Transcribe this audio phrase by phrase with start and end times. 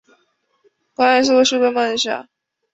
[0.95, 2.25] 观音寺过去的规模很小。